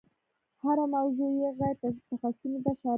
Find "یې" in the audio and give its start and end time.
1.41-1.49